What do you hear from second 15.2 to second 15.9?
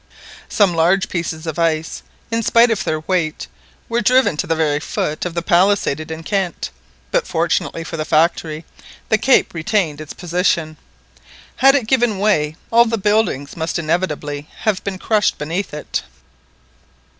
beneath